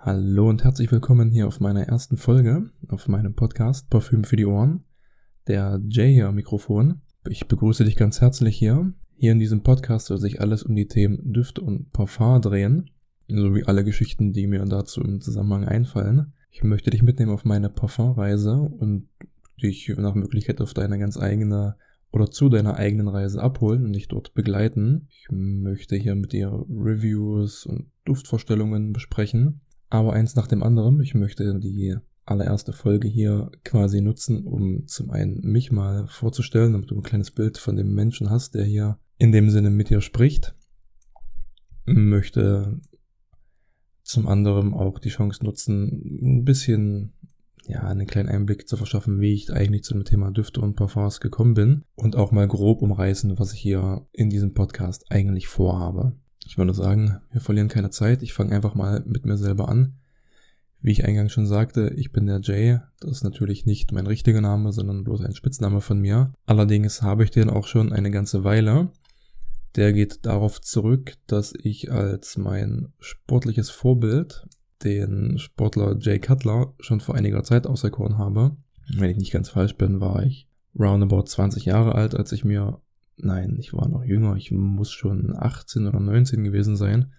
Hallo 0.00 0.48
und 0.48 0.62
herzlich 0.62 0.92
willkommen 0.92 1.32
hier 1.32 1.48
auf 1.48 1.58
meiner 1.58 1.82
ersten 1.82 2.16
Folge 2.16 2.70
auf 2.86 3.08
meinem 3.08 3.34
Podcast 3.34 3.90
Parfüm 3.90 4.22
für 4.22 4.36
die 4.36 4.46
Ohren. 4.46 4.84
Der 5.48 5.80
Jay 5.88 6.14
hier 6.14 6.28
am 6.28 6.36
Mikrofon. 6.36 7.00
Ich 7.28 7.48
begrüße 7.48 7.84
dich 7.84 7.96
ganz 7.96 8.20
herzlich 8.20 8.56
hier. 8.56 8.92
Hier 9.16 9.32
in 9.32 9.40
diesem 9.40 9.64
Podcast 9.64 10.06
soll 10.06 10.18
sich 10.18 10.40
alles 10.40 10.62
um 10.62 10.76
die 10.76 10.86
Themen 10.86 11.32
Düfte 11.32 11.62
und 11.62 11.90
Parfum 11.90 12.40
drehen, 12.40 12.90
sowie 13.26 13.64
alle 13.64 13.82
Geschichten, 13.82 14.32
die 14.32 14.46
mir 14.46 14.64
dazu 14.66 15.00
im 15.00 15.20
Zusammenhang 15.20 15.64
einfallen. 15.64 16.32
Ich 16.52 16.62
möchte 16.62 16.90
dich 16.90 17.02
mitnehmen 17.02 17.32
auf 17.32 17.44
meine 17.44 17.68
Parfumreise 17.68 18.54
und 18.54 19.08
dich 19.60 19.92
nach 19.98 20.14
Möglichkeit 20.14 20.60
auf 20.60 20.74
deine 20.74 21.00
ganz 21.00 21.18
eigene 21.18 21.74
oder 22.12 22.30
zu 22.30 22.48
deiner 22.48 22.76
eigenen 22.76 23.08
Reise 23.08 23.42
abholen 23.42 23.84
und 23.84 23.94
dich 23.94 24.06
dort 24.06 24.32
begleiten. 24.32 25.08
Ich 25.10 25.26
möchte 25.32 25.96
hier 25.96 26.14
mit 26.14 26.32
dir 26.32 26.52
Reviews 26.70 27.66
und 27.66 27.90
Duftvorstellungen 28.04 28.92
besprechen 28.92 29.62
aber 29.90 30.12
eins 30.12 30.34
nach 30.36 30.46
dem 30.46 30.62
anderen. 30.62 31.00
Ich 31.00 31.14
möchte 31.14 31.58
die 31.58 31.96
allererste 32.24 32.72
Folge 32.72 33.08
hier 33.08 33.50
quasi 33.64 34.00
nutzen, 34.00 34.44
um 34.44 34.86
zum 34.86 35.10
einen 35.10 35.40
mich 35.40 35.72
mal 35.72 36.06
vorzustellen, 36.08 36.72
damit 36.72 36.90
du 36.90 36.96
ein 36.96 37.02
kleines 37.02 37.30
Bild 37.30 37.58
von 37.58 37.76
dem 37.76 37.94
Menschen 37.94 38.30
hast, 38.30 38.54
der 38.54 38.64
hier 38.64 38.98
in 39.16 39.32
dem 39.32 39.50
Sinne 39.50 39.70
mit 39.70 39.90
dir 39.90 40.00
spricht. 40.00 40.54
Möchte 41.86 42.80
zum 44.02 44.26
anderen 44.26 44.74
auch 44.74 44.98
die 44.98 45.08
Chance 45.08 45.44
nutzen, 45.44 46.20
ein 46.22 46.44
bisschen, 46.44 47.14
ja, 47.66 47.80
einen 47.80 48.06
kleinen 48.06 48.28
Einblick 48.28 48.68
zu 48.68 48.76
verschaffen, 48.76 49.20
wie 49.20 49.32
ich 49.32 49.52
eigentlich 49.52 49.84
zu 49.84 49.94
dem 49.94 50.04
Thema 50.04 50.30
Düfte 50.30 50.60
und 50.60 50.76
Parfums 50.76 51.20
gekommen 51.20 51.54
bin 51.54 51.82
und 51.94 52.16
auch 52.16 52.32
mal 52.32 52.48
grob 52.48 52.82
umreißen, 52.82 53.38
was 53.38 53.52
ich 53.52 53.60
hier 53.60 54.06
in 54.12 54.30
diesem 54.30 54.54
Podcast 54.54 55.10
eigentlich 55.10 55.48
vorhabe. 55.48 56.14
Ich 56.48 56.56
würde 56.56 56.72
sagen, 56.72 57.20
wir 57.30 57.42
verlieren 57.42 57.68
keine 57.68 57.90
Zeit. 57.90 58.22
Ich 58.22 58.32
fange 58.32 58.56
einfach 58.56 58.74
mal 58.74 59.02
mit 59.04 59.26
mir 59.26 59.36
selber 59.36 59.68
an. 59.68 59.98
Wie 60.80 60.92
ich 60.92 61.04
eingangs 61.04 61.30
schon 61.30 61.46
sagte, 61.46 61.92
ich 61.94 62.10
bin 62.10 62.24
der 62.24 62.40
Jay. 62.40 62.80
Das 63.00 63.10
ist 63.10 63.22
natürlich 63.22 63.66
nicht 63.66 63.92
mein 63.92 64.06
richtiger 64.06 64.40
Name, 64.40 64.72
sondern 64.72 65.04
bloß 65.04 65.20
ein 65.20 65.34
Spitzname 65.34 65.82
von 65.82 66.00
mir. 66.00 66.32
Allerdings 66.46 67.02
habe 67.02 67.22
ich 67.22 67.30
den 67.30 67.50
auch 67.50 67.66
schon 67.66 67.92
eine 67.92 68.10
ganze 68.10 68.44
Weile. 68.44 68.88
Der 69.76 69.92
geht 69.92 70.24
darauf 70.24 70.62
zurück, 70.62 71.16
dass 71.26 71.52
ich 71.52 71.92
als 71.92 72.38
mein 72.38 72.94
sportliches 72.98 73.68
Vorbild 73.68 74.46
den 74.82 75.38
Sportler 75.38 75.98
Jay 76.00 76.18
Cutler 76.18 76.72
schon 76.80 77.00
vor 77.00 77.14
einiger 77.14 77.44
Zeit 77.44 77.66
auserkoren 77.66 78.16
habe. 78.16 78.56
Wenn 78.96 79.10
ich 79.10 79.18
nicht 79.18 79.32
ganz 79.32 79.50
falsch 79.50 79.74
bin, 79.74 80.00
war 80.00 80.22
ich 80.22 80.48
roundabout 80.78 81.24
20 81.24 81.66
Jahre 81.66 81.94
alt, 81.94 82.14
als 82.14 82.32
ich 82.32 82.42
mir 82.42 82.80
nein, 83.20 83.56
ich 83.58 83.72
war 83.72 83.88
noch 83.88 84.04
jünger, 84.04 84.36
ich 84.36 84.50
muss 84.50 84.90
schon 84.90 85.34
18 85.36 85.86
oder 85.86 86.00
19 86.00 86.44
gewesen 86.44 86.76
sein, 86.76 87.12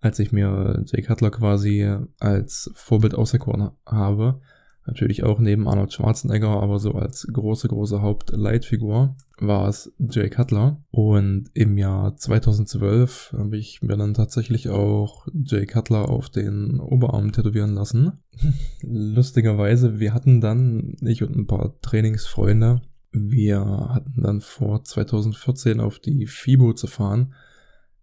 als 0.00 0.18
ich 0.18 0.32
mir 0.32 0.82
Jay 0.86 1.02
Cutler 1.02 1.30
quasi 1.30 1.96
als 2.18 2.70
Vorbild 2.74 3.14
auserkoren 3.14 3.70
habe. 3.84 4.40
Natürlich 4.86 5.24
auch 5.24 5.40
neben 5.40 5.68
Arnold 5.68 5.92
Schwarzenegger, 5.92 6.62
aber 6.62 6.78
so 6.78 6.92
als 6.92 7.26
große, 7.32 7.66
große 7.66 8.02
Hauptleitfigur 8.02 9.16
war 9.38 9.68
es 9.68 9.92
Jay 9.98 10.30
Cutler. 10.30 10.80
Und 10.90 11.50
im 11.54 11.76
Jahr 11.76 12.16
2012 12.16 13.34
habe 13.36 13.56
ich 13.56 13.82
mir 13.82 13.96
dann 13.96 14.14
tatsächlich 14.14 14.68
auch 14.68 15.26
Jay 15.34 15.66
Cutler 15.66 16.08
auf 16.08 16.30
den 16.30 16.78
Oberarm 16.78 17.32
tätowieren 17.32 17.74
lassen. 17.74 18.12
Lustigerweise, 18.82 19.98
wir 19.98 20.14
hatten 20.14 20.40
dann, 20.40 20.94
ich 21.00 21.24
und 21.24 21.34
ein 21.36 21.48
paar 21.48 21.80
Trainingsfreunde, 21.80 22.80
wir 23.16 23.60
hatten 23.94 24.22
dann 24.22 24.40
vor 24.40 24.84
2014 24.84 25.80
auf 25.80 25.98
die 25.98 26.26
FIBO 26.26 26.74
zu 26.74 26.86
fahren. 26.86 27.34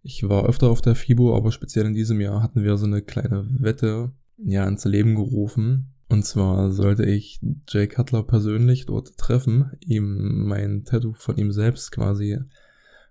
Ich 0.02 0.28
war 0.28 0.45
öfter 0.45 0.69
auf 0.69 0.81
der 0.81 0.95
FIBO, 0.95 1.36
aber 1.36 1.52
speziell 1.52 1.86
in 1.86 1.94
diesem 1.94 2.19
Jahr 2.19 2.44
hatten 2.44 2.64
wir 2.64 2.78
so 2.78 2.86
eine 2.86 3.02
kleine 3.02 3.47
Wette 3.59 4.11
ja 4.38 4.67
ins 4.67 4.86
Leben 4.86 5.16
gerufen. 5.16 5.94
Und 6.09 6.23
zwar 6.25 6.72
sollte 6.72 7.06
ich 7.06 7.39
Jay 7.69 7.88
Cutler 7.88 8.23
persönlich 8.23 8.86
dort 8.86 9.17
treffen, 9.17 9.72
ihm 9.80 10.45
mein 10.45 10.84
Tattoo 10.84 11.14
von 11.14 11.38
ihm 11.38 11.52
selbst 11.52 11.91
quasi 11.91 12.40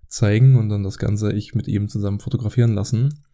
zeigen 0.07 0.57
und 0.57 0.69
dann 0.69 0.83
das 0.83 0.99
Ganze 0.99 1.33
ich 1.33 1.55
mit 1.55 1.69
ihm 1.69 1.89
zusammen 1.89 2.21
fotografieren 2.21 2.75
lassen. 2.75 3.25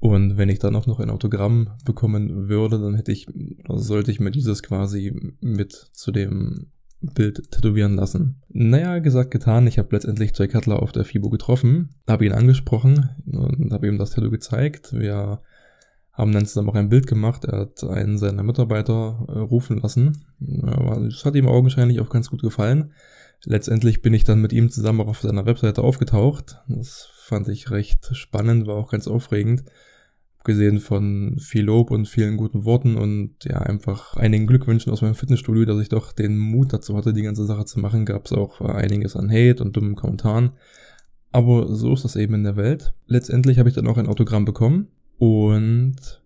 Und 0.00 0.38
wenn 0.38 0.48
ich 0.48 0.58
dann 0.58 0.74
auch 0.74 0.86
noch 0.86 0.98
ein 0.98 1.10
Autogramm 1.10 1.72
bekommen 1.84 2.48
würde, 2.48 2.80
dann 2.80 2.94
hätte 2.94 3.12
ich, 3.12 3.26
sollte 3.68 4.10
ich 4.10 4.18
mir 4.18 4.30
dieses 4.30 4.62
quasi 4.62 5.34
mit 5.40 5.72
zu 5.72 6.10
dem 6.10 6.72
Bild 7.00 7.50
tätowieren 7.50 7.94
lassen. 7.94 8.42
Naja, 8.48 8.98
gesagt, 8.98 9.30
getan. 9.30 9.66
Ich 9.66 9.78
habe 9.78 9.88
letztendlich 9.92 10.32
Jay 10.36 10.48
Cutler 10.48 10.82
auf 10.82 10.92
der 10.92 11.04
FIBO 11.04 11.30
getroffen, 11.30 11.90
habe 12.08 12.26
ihn 12.26 12.32
angesprochen 12.32 13.10
und 13.26 13.72
habe 13.72 13.88
ihm 13.88 13.98
das 13.98 14.10
Tattoo 14.10 14.30
gezeigt. 14.30 14.92
Wir 14.92 15.40
haben 16.12 16.32
dann 16.32 16.46
zusammen 16.46 16.68
auch 16.68 16.74
ein 16.74 16.90
Bild 16.90 17.06
gemacht. 17.06 17.44
Er 17.46 17.60
hat 17.60 17.82
einen 17.84 18.18
seiner 18.18 18.42
Mitarbeiter 18.42 19.24
äh, 19.28 19.38
rufen 19.38 19.78
lassen. 19.78 20.24
Das 20.38 21.24
hat 21.24 21.34
ihm 21.34 21.48
augenscheinlich 21.48 22.00
auch 22.00 22.10
ganz 22.10 22.28
gut 22.30 22.42
gefallen. 22.42 22.92
Letztendlich 23.44 24.02
bin 24.02 24.12
ich 24.12 24.24
dann 24.24 24.42
mit 24.42 24.52
ihm 24.52 24.70
zusammen 24.70 25.00
auch 25.00 25.08
auf 25.08 25.20
seiner 25.20 25.46
Webseite 25.46 25.82
aufgetaucht. 25.82 26.58
Das 26.68 27.08
fand 27.14 27.48
ich 27.48 27.70
recht 27.70 28.14
spannend, 28.14 28.66
war 28.66 28.76
auch 28.76 28.90
ganz 28.90 29.08
aufregend 29.08 29.64
abgesehen 30.40 30.80
von 30.80 31.36
viel 31.38 31.64
Lob 31.64 31.90
und 31.90 32.08
vielen 32.08 32.38
guten 32.38 32.64
Worten 32.64 32.96
und 32.96 33.44
ja, 33.44 33.58
einfach 33.58 34.16
einigen 34.16 34.46
Glückwünschen 34.46 34.90
aus 34.90 35.02
meinem 35.02 35.14
Fitnessstudio, 35.14 35.66
dass 35.66 35.82
ich 35.82 35.90
doch 35.90 36.12
den 36.12 36.38
Mut 36.38 36.72
dazu 36.72 36.96
hatte, 36.96 37.12
die 37.12 37.22
ganze 37.22 37.44
Sache 37.44 37.66
zu 37.66 37.78
machen, 37.78 38.06
gab 38.06 38.24
es 38.24 38.32
auch 38.32 38.62
einiges 38.62 39.16
an 39.16 39.30
Hate 39.30 39.62
und 39.62 39.76
dummen 39.76 39.96
Kommentaren. 39.96 40.52
Aber 41.30 41.74
so 41.74 41.92
ist 41.92 42.04
das 42.04 42.16
eben 42.16 42.34
in 42.34 42.42
der 42.42 42.56
Welt. 42.56 42.94
Letztendlich 43.06 43.58
habe 43.58 43.68
ich 43.68 43.74
dann 43.74 43.86
auch 43.86 43.98
ein 43.98 44.06
Autogramm 44.06 44.46
bekommen 44.46 44.88
und 45.18 46.22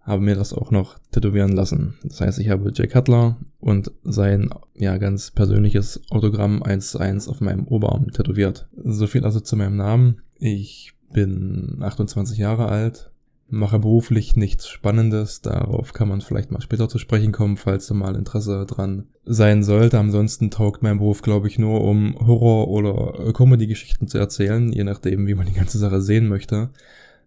habe 0.00 0.22
mir 0.22 0.34
das 0.34 0.52
auch 0.52 0.72
noch 0.72 0.98
tätowieren 1.12 1.52
lassen. 1.52 1.94
Das 2.02 2.20
heißt, 2.20 2.40
ich 2.40 2.50
habe 2.50 2.72
Jay 2.74 2.88
Cutler 2.88 3.36
und 3.60 3.92
sein 4.02 4.50
ja 4.74 4.98
ganz 4.98 5.30
persönliches 5.30 6.02
Autogramm 6.10 6.64
1 6.64 6.90
zu 6.90 6.98
1 6.98 7.28
auf 7.28 7.40
meinem 7.40 7.68
Oberarm 7.68 8.10
tätowiert. 8.10 8.68
So 8.82 9.06
viel 9.06 9.24
also 9.24 9.38
zu 9.38 9.54
meinem 9.54 9.76
Namen. 9.76 10.22
Ich 10.40 10.94
bin 11.12 11.78
28 11.80 12.36
Jahre 12.36 12.66
alt, 12.66 13.12
mache 13.50 13.78
beruflich 13.78 14.36
nichts 14.36 14.68
Spannendes. 14.68 15.40
Darauf 15.40 15.92
kann 15.92 16.08
man 16.08 16.20
vielleicht 16.20 16.50
mal 16.50 16.60
später 16.60 16.88
zu 16.88 16.98
sprechen 16.98 17.32
kommen, 17.32 17.56
falls 17.56 17.86
du 17.86 17.94
mal 17.94 18.14
Interesse 18.14 18.66
dran 18.66 19.06
sein 19.24 19.62
sollte. 19.62 19.98
Ansonsten 19.98 20.50
taugt 20.50 20.82
mein 20.82 20.98
Beruf, 20.98 21.22
glaube 21.22 21.48
ich, 21.48 21.58
nur 21.58 21.82
um 21.82 22.14
Horror- 22.18 22.68
oder 22.68 23.32
Comedy-Geschichten 23.32 24.08
zu 24.08 24.18
erzählen, 24.18 24.72
je 24.72 24.84
nachdem, 24.84 25.26
wie 25.26 25.34
man 25.34 25.46
die 25.46 25.54
ganze 25.54 25.78
Sache 25.78 26.00
sehen 26.00 26.28
möchte. 26.28 26.70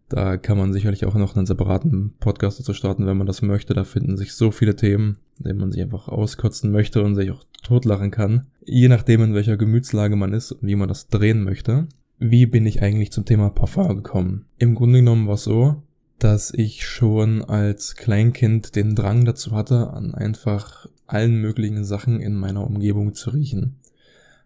Da 0.10 0.36
kann 0.36 0.58
man 0.58 0.74
sicherlich 0.74 1.06
auch 1.06 1.16
noch 1.16 1.38
einen 1.38 1.46
separaten 1.46 2.16
Podcast 2.20 2.60
dazu 2.60 2.74
starten, 2.74 3.06
wenn 3.06 3.16
man 3.16 3.28
das 3.28 3.42
möchte. 3.42 3.74
Da 3.74 3.86
finden 3.86 4.18
sich 4.18 4.34
so 4.34 4.52
viele 4.52 4.76
Themen, 4.76 5.18
in 5.38 5.46
denen 5.46 5.60
man 5.60 5.72
sich 5.72 5.82
einfach 5.82 6.10
auskotzen 6.10 6.70
möchte 6.70 7.02
und 7.02 7.16
sich 7.16 7.32
auch 7.32 7.46
totlachen 7.64 8.12
kann. 8.12 8.48
Je 8.66 8.90
nachdem, 8.90 9.24
in 9.24 9.34
welcher 9.34 9.56
Gemütslage 9.56 10.18
man 10.18 10.34
ist 10.34 10.52
und 10.52 10.68
wie 10.68 10.76
man 10.76 10.90
das 10.90 11.08
drehen 11.08 11.44
möchte. 11.44 11.88
Wie 12.20 12.46
bin 12.46 12.66
ich 12.66 12.84
eigentlich 12.84 13.12
zum 13.14 13.24
Thema 13.24 13.50
Parfum 13.50 13.88
gekommen? 13.96 14.46
Im 14.58 14.76
Grunde 14.76 15.00
genommen 15.00 15.28
war 15.28 15.36
es 15.36 15.46
so, 15.46 15.82
dass 16.24 16.54
ich 16.54 16.86
schon 16.86 17.44
als 17.44 17.96
Kleinkind 17.96 18.76
den 18.76 18.96
Drang 18.96 19.26
dazu 19.26 19.52
hatte, 19.52 19.92
an 19.92 20.14
einfach 20.14 20.88
allen 21.08 21.42
möglichen 21.42 21.84
Sachen 21.84 22.20
in 22.20 22.36
meiner 22.36 22.66
Umgebung 22.66 23.14
zu 23.14 23.32
riechen. 23.32 23.78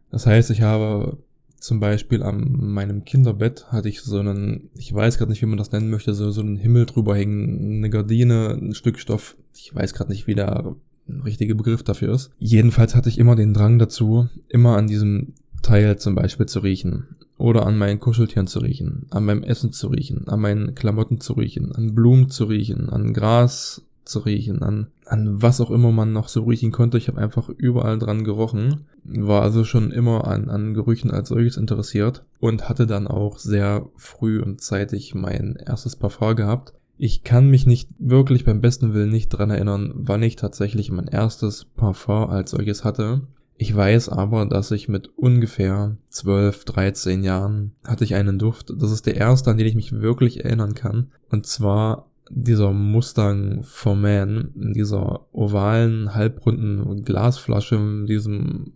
Das 0.10 0.26
heißt, 0.26 0.50
ich 0.52 0.62
habe 0.62 1.18
zum 1.60 1.80
Beispiel 1.80 2.24
an 2.24 2.56
meinem 2.60 3.06
Kinderbett 3.06 3.72
hatte 3.72 3.90
ich 3.90 4.02
so 4.02 4.20
einen, 4.20 4.70
ich 4.76 4.94
weiß 4.94 5.18
gerade 5.18 5.32
nicht, 5.32 5.42
wie 5.42 5.48
man 5.48 5.58
das 5.58 5.72
nennen 5.72 5.90
möchte, 5.90 6.14
so, 6.14 6.32
so 6.32 6.42
einen 6.42 6.58
Himmel 6.58 6.86
drüber 6.86 7.16
hängen, 7.16 7.78
eine 7.78 7.90
Gardine, 7.90 8.58
ein 8.62 8.76
Stück 8.76 9.00
Stoff. 9.00 9.36
Ich 9.54 9.74
weiß 9.74 9.94
gerade 9.94 10.12
nicht, 10.12 10.28
wie 10.28 10.36
der 10.36 10.76
richtige 11.24 11.56
Begriff 11.56 11.84
dafür 11.84 12.14
ist. 12.14 12.32
Jedenfalls 12.40 12.96
hatte 12.96 13.10
ich 13.10 13.18
immer 13.18 13.36
den 13.36 13.54
Drang 13.54 13.80
dazu, 13.80 14.30
immer 14.48 14.78
an 14.78 14.88
diesem 14.88 15.34
Teil 15.62 15.98
zum 15.98 16.16
Beispiel 16.16 16.46
zu 16.46 16.60
riechen. 16.60 17.16
Oder 17.46 17.68
an 17.68 17.78
meinen 17.78 18.00
Kuscheltieren 18.00 18.48
zu 18.48 18.58
riechen, 18.58 19.06
an 19.12 19.24
meinem 19.24 19.44
Essen 19.44 19.72
zu 19.72 19.90
riechen, 19.90 20.28
an 20.28 20.40
meinen 20.40 20.74
Klamotten 20.74 21.22
zu 21.22 21.34
riechen, 21.34 21.76
an 21.76 21.94
Blumen 21.94 22.32
zu 22.32 22.46
riechen, 22.46 22.90
an 22.90 23.14
Gras 23.14 23.84
zu 24.04 24.18
riechen, 24.18 24.64
an, 24.64 24.88
an 25.06 25.44
was 25.44 25.62
auch 25.62 25.70
immer 25.70 25.92
man 25.92 26.12
noch 26.12 26.28
so 26.28 26.42
riechen 26.46 26.72
konnte. 26.72 26.98
Ich 26.98 27.08
habe 27.08 27.22
einfach 27.22 27.50
überall 27.50 28.00
dran 28.00 28.24
gerochen, 28.24 28.86
war 29.04 29.44
also 29.44 29.64
schon 29.64 29.92
immer 29.92 30.26
an, 30.26 30.50
an 30.50 30.74
Gerüchen 30.74 31.12
als 31.12 31.30
solches 31.30 31.58
interessiert 31.58 32.24
und 32.40 32.68
hatte 32.68 32.88
dann 32.88 33.06
auch 33.06 33.38
sehr 33.38 33.86
früh 33.96 34.42
und 34.42 34.60
zeitig 34.62 35.14
mein 35.14 35.56
erstes 35.56 35.96
Parfum 35.96 36.36
gehabt. 36.36 36.74
Ich 36.98 37.24
kann 37.24 37.52
mich 37.52 37.68
nicht 37.68 37.92
wirklich 38.00 38.44
beim 38.44 38.60
besten 38.60 38.96
Willen 38.96 39.12
nicht 39.12 39.30
dran 39.30 39.52
erinnern, 39.52 39.94
wann 39.94 40.24
ich 40.24 40.36
tatsächlich 40.36 40.90
mein 40.90 41.08
erstes 41.08 41.66
Parfum 41.66 42.28
als 42.28 42.50
solches 42.50 42.84
hatte. 42.84 43.22
Ich 43.58 43.74
weiß 43.74 44.10
aber, 44.10 44.46
dass 44.46 44.72
ich 44.72 44.90
mit 44.90 45.18
ungefähr 45.18 45.98
12, 46.10 46.66
13 46.66 47.24
Jahren 47.24 47.72
hatte 47.86 48.04
ich 48.04 48.16
einen 48.16 48.38
Duft. 48.38 48.74
Das 48.78 48.92
ist 48.92 49.06
der 49.06 49.16
erste, 49.16 49.52
an 49.52 49.58
den 49.58 49.68
ich 49.68 49.76
mich 49.76 49.94
wirklich 49.94 50.44
erinnern 50.44 50.76
kann. 50.76 51.12
Und 51.30 51.46
zwar 51.46 52.10
dieser 52.30 52.72
Mustang 52.72 53.64
for 53.64 53.96
Man 53.96 54.52
dieser 54.56 55.28
ovalen, 55.32 56.14
halbrunden 56.14 57.04
Glasflasche, 57.04 58.06
diesem 58.08 58.74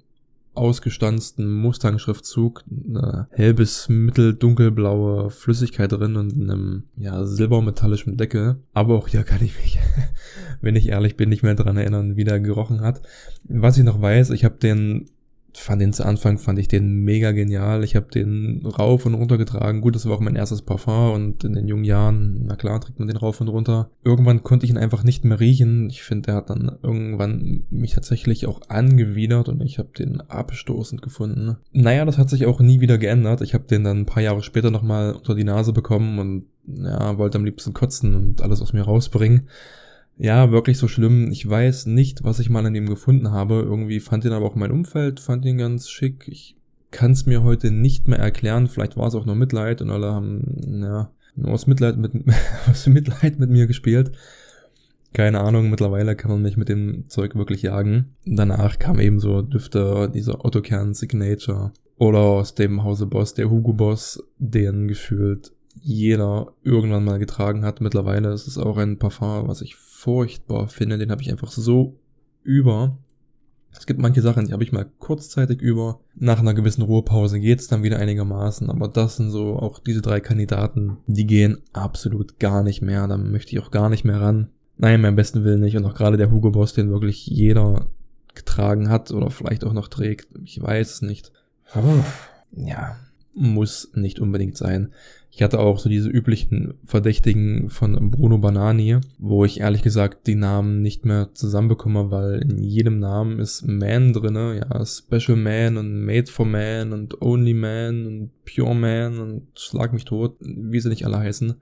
ausgestanzten 0.54 1.52
Mustang-Schriftzug, 1.52 2.64
eine 2.88 3.28
hell 3.32 3.56
mitteldunkelblaue 3.88 5.30
Flüssigkeit 5.30 5.92
drin 5.92 6.16
und 6.16 6.34
einem 6.34 6.84
ja, 6.98 7.26
silbermetallischen 7.26 8.18
Deckel. 8.18 8.58
Aber 8.74 8.96
auch 8.96 9.08
hier 9.08 9.24
kann 9.24 9.44
ich 9.44 9.58
mich, 9.58 9.80
wenn 10.62 10.76
ich 10.76 10.90
ehrlich 10.90 11.16
bin, 11.16 11.30
nicht 11.30 11.44
mehr 11.44 11.56
dran 11.56 11.78
erinnern, 11.78 12.16
wie 12.16 12.24
der 12.24 12.40
gerochen 12.40 12.82
hat. 12.82 13.02
Was 13.46 13.78
ich 13.78 13.84
noch 13.84 14.02
weiß, 14.02 14.32
ich 14.32 14.44
habe 14.44 14.56
den 14.56 15.10
fand 15.54 15.82
den 15.82 15.94
zu 15.94 16.06
Anfang, 16.06 16.38
fand 16.38 16.60
ich 16.60 16.68
den 16.68 17.04
mega 17.04 17.32
genial. 17.32 17.84
Ich 17.84 17.96
habe 17.96 18.08
den 18.12 18.66
rauf 18.66 19.06
und 19.06 19.14
runter 19.14 19.38
getragen. 19.38 19.82
Gut, 19.82 19.96
das 19.96 20.08
war 20.08 20.16
auch 20.16 20.20
mein 20.20 20.36
erstes 20.36 20.62
Parfum 20.62 21.14
und 21.14 21.44
in 21.44 21.54
den 21.54 21.68
jungen 21.68 21.84
Jahren, 21.84 22.46
na 22.46 22.56
klar, 22.56 22.80
trägt 22.80 23.00
man 23.00 23.08
den 23.08 23.18
rauf 23.18 23.42
und 23.42 23.48
runter. 23.48 23.90
Irgendwann 24.04 24.44
konnte 24.44 24.66
ich 24.66 24.72
ihn 24.72 24.78
einfach 24.78 25.04
nicht 25.04 25.26
mehr 25.26 25.40
riechen. 25.40 25.90
Ich 25.90 26.04
finde, 26.04 26.28
der 26.28 26.36
hat 26.36 26.50
dann 26.50 26.78
irgendwann 26.84 27.64
mich 27.70 27.94
tatsächlich 27.94 28.48
auch 28.48 28.62
angewidert 28.70 29.50
und 29.50 29.62
ich 29.62 29.80
habe 29.80 29.90
den 29.98 30.22
abstoßend 30.22 31.02
gefunden. 31.02 31.58
Naja, 31.72 32.06
das 32.06 32.18
hat 32.18 32.30
sich 32.30 32.46
auch 32.46 32.60
nie 32.60 32.82
wieder 32.82 32.98
geändert. 32.98 33.42
Ich 33.42 33.54
habe 33.54 33.66
den 33.66 33.84
dann 33.84 34.00
ein 34.00 34.06
paar 34.06 34.24
Jahre 34.24 34.44
später 34.44 34.72
nochmal 34.72 35.14
unter 35.14 35.36
die 35.36 35.44
Nase 35.44 35.74
bekommen 35.74 36.20
und 36.20 36.46
ja, 36.68 37.18
wollte 37.18 37.38
am 37.38 37.46
liebsten 37.46 37.74
kotzen 37.74 38.16
und 38.16 38.42
alles 38.42 38.62
aus 38.62 38.74
mir 38.74 38.84
rausbringen. 38.84 39.48
Ja, 40.22 40.52
wirklich 40.52 40.78
so 40.78 40.90
schlimm. 40.90 41.32
Ich 41.32 41.50
weiß 41.50 41.86
nicht, 41.86 42.26
was 42.26 42.40
ich 42.40 42.50
mal 42.50 42.66
an 42.66 42.76
ihm 42.76 42.90
gefunden 42.90 43.32
habe. 43.32 43.62
Irgendwie 43.62 44.02
fand 44.02 44.26
ihn 44.26 44.34
aber 44.34 44.46
auch 44.46 44.56
mein 44.56 44.70
Umfeld, 44.70 45.22
fand 45.22 45.46
ihn 45.46 45.58
ganz 45.58 45.90
schick. 45.90 46.28
Ich 46.28 46.58
kann 46.92 47.12
es 47.12 47.26
mir 47.26 47.42
heute 47.42 47.72
nicht 47.72 48.10
mehr 48.10 48.20
erklären. 48.20 48.68
Vielleicht 48.68 48.98
war 48.98 49.08
es 49.08 49.16
auch 49.16 49.26
nur 49.26 49.36
Mitleid 49.36 49.82
und 49.82 49.90
alle 49.90 50.12
haben, 50.12 50.82
ja, 50.84 51.10
nur 51.38 51.54
aus 51.54 51.68
Mitleid 51.68 51.98
mit, 51.98 52.12
aus 52.70 52.86
Mitleid 52.88 53.40
mit 53.40 53.50
mir 53.50 53.66
gespielt. 53.66 54.12
Keine 55.14 55.40
Ahnung, 55.40 55.70
mittlerweile 55.70 56.18
kann 56.18 56.32
man 56.32 56.42
mich 56.42 56.58
mit 56.58 56.68
dem 56.68 57.06
Zeug 57.08 57.36
wirklich 57.36 57.62
jagen. 57.62 58.14
Danach 58.26 58.78
kam 58.78 59.00
eben 59.00 59.20
so 59.20 59.42
Düfte, 59.42 60.12
dieser 60.14 60.44
Autokern 60.44 60.94
Signature. 60.94 61.72
Oder 61.98 62.20
aus 62.20 62.56
dem 62.56 62.84
Hause 62.84 63.06
Boss, 63.06 63.36
der 63.36 63.50
Hugo 63.50 63.72
Boss, 63.72 64.22
den 64.38 64.90
gefühlt 64.90 65.54
jeder 65.82 66.54
irgendwann 66.64 67.04
mal 67.04 67.20
getragen 67.20 67.64
hat. 67.64 67.82
Mittlerweile 67.82 68.32
ist 68.32 68.48
es 68.48 68.58
auch 68.58 68.78
ein 68.78 68.98
Parfum, 68.98 69.48
was 69.48 69.62
ich 69.62 69.76
furchtbar 69.76 70.68
finde. 70.68 70.98
Den 70.98 71.12
habe 71.12 71.22
ich 71.22 71.32
einfach 71.32 71.52
so 71.52 72.00
über. 72.44 72.98
Es 73.72 73.86
gibt 73.86 74.00
manche 74.00 74.22
Sachen, 74.22 74.48
die 74.48 74.54
habe 74.54 74.64
ich 74.64 74.72
mal 74.72 74.88
kurzzeitig 75.00 75.62
über. 75.62 76.00
Nach 76.16 76.40
einer 76.40 76.54
gewissen 76.54 76.82
Ruhepause 76.82 77.40
geht's 77.40 77.68
dann 77.68 77.84
wieder 77.84 77.98
einigermaßen. 77.98 78.70
Aber 78.70 78.88
das 78.88 79.18
sind 79.18 79.30
so 79.30 79.58
auch 79.58 79.80
diese 79.80 80.02
drei 80.02 80.20
Kandidaten, 80.20 80.98
die 81.08 81.28
gehen 81.28 81.60
absolut 81.74 82.40
gar 82.40 82.64
nicht 82.64 82.82
mehr. 82.82 83.08
Da 83.08 83.18
möchte 83.18 83.52
ich 83.52 83.62
auch 83.62 83.72
gar 83.72 83.90
nicht 83.90 84.06
mehr 84.06 84.20
ran. 84.20 84.50
Nein, 84.78 85.02
mein 85.02 85.16
besten 85.16 85.44
Willen 85.44 85.60
nicht. 85.60 85.78
Und 85.78 85.86
auch 85.86 85.94
gerade 85.94 86.18
der 86.18 86.32
Hugo 86.32 86.52
Boss, 86.52 86.74
den 86.74 86.90
wirklich 86.90 87.28
jeder 87.28 87.88
getragen 88.34 88.90
hat 88.90 89.12
oder 89.12 89.30
vielleicht 89.30 89.64
auch 89.66 89.74
noch 89.74 89.88
trägt. 89.88 90.30
Ich 90.44 90.62
weiß 90.62 90.94
es 90.94 91.02
nicht. 91.02 91.32
Aber 91.74 92.04
ja, 92.52 92.96
muss 93.34 93.92
nicht 93.94 94.20
unbedingt 94.20 94.58
sein. 94.58 94.94
Ich 95.32 95.44
hatte 95.44 95.60
auch 95.60 95.80
so 95.80 95.90
diese 95.90 96.10
üblichen 96.10 96.74
Verdächtigen 96.84 97.70
von 97.70 98.12
Bruno 98.12 98.40
Banani, 98.40 98.98
wo 99.20 99.46
ich 99.46 99.60
ehrlich 99.60 99.84
gesagt 99.84 100.26
die 100.28 100.36
Namen 100.36 100.82
nicht 100.82 101.06
mehr 101.06 101.30
zusammenbekomme, 101.34 102.10
weil 102.10 102.42
in 102.42 102.58
jedem 102.58 103.00
Namen 103.00 103.40
ist 103.40 103.66
Man 103.68 104.12
drinne, 104.12 104.58
ja, 104.58 104.86
Special 104.86 105.38
Man 105.38 105.78
und 105.78 106.04
Made 106.04 106.32
for 106.32 106.46
Man 106.46 106.94
und 106.94 107.22
Only 107.22 107.54
Man 107.54 108.06
und 108.08 108.32
Pure 108.44 108.76
Man 108.76 109.20
und 109.20 109.48
Schlag 109.56 109.94
mich 109.94 110.06
tot, 110.06 110.36
wie 110.40 110.80
sie 110.80 110.90
nicht 110.90 111.06
alle 111.06 111.20
heißen. 111.20 111.54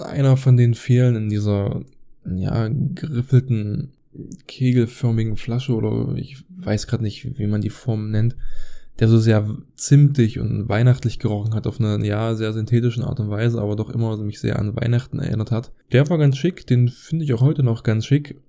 Einer 0.00 0.36
von 0.36 0.56
denen 0.56 0.74
fehlen 0.74 1.16
in 1.16 1.28
dieser, 1.28 1.82
ja, 2.24 2.68
geriffelten, 2.68 3.92
kegelförmigen 4.46 5.36
Flasche 5.36 5.74
oder 5.74 6.14
ich 6.14 6.44
weiß 6.56 6.86
gerade 6.86 7.02
nicht, 7.02 7.38
wie 7.38 7.46
man 7.46 7.60
die 7.60 7.70
Form 7.70 8.10
nennt 8.10 8.36
der 8.98 9.08
so 9.08 9.18
sehr 9.18 9.46
zimtig 9.74 10.38
und 10.38 10.68
weihnachtlich 10.68 11.18
gerochen 11.18 11.54
hat 11.54 11.66
auf 11.66 11.80
eine, 11.80 12.04
ja, 12.06 12.34
sehr 12.34 12.52
synthetischen 12.52 13.04
Art 13.04 13.20
und 13.20 13.30
Weise, 13.30 13.60
aber 13.60 13.76
doch 13.76 13.90
immer 13.90 14.16
mich 14.16 14.40
sehr 14.40 14.58
an 14.58 14.76
Weihnachten 14.76 15.18
erinnert 15.18 15.50
hat. 15.50 15.72
Der 15.92 16.08
war 16.08 16.18
ganz 16.18 16.36
schick, 16.36 16.66
den 16.66 16.88
finde 16.88 17.24
ich 17.24 17.34
auch 17.34 17.42
heute 17.42 17.62
noch 17.62 17.82
ganz 17.82 18.06
schick. 18.06 18.40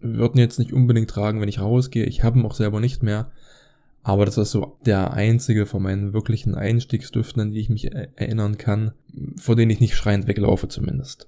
Würden 0.00 0.38
jetzt 0.38 0.58
nicht 0.58 0.74
unbedingt 0.74 1.08
tragen, 1.08 1.40
wenn 1.40 1.48
ich 1.48 1.60
rausgehe. 1.60 2.04
Ich 2.04 2.22
habe 2.22 2.38
ihn 2.38 2.44
auch 2.44 2.54
selber 2.54 2.80
nicht 2.80 3.02
mehr. 3.02 3.30
Aber 4.02 4.24
das 4.24 4.38
ist 4.38 4.52
so 4.52 4.76
der 4.84 5.14
einzige 5.14 5.66
von 5.66 5.82
meinen 5.82 6.12
wirklichen 6.12 6.54
Einstiegsdüften, 6.54 7.42
an 7.42 7.50
die 7.50 7.58
ich 7.58 7.70
mich 7.70 7.92
erinnern 7.92 8.56
kann, 8.56 8.92
vor 9.36 9.56
denen 9.56 9.70
ich 9.70 9.80
nicht 9.80 9.96
schreiend 9.96 10.28
weglaufe 10.28 10.68
zumindest. 10.68 11.26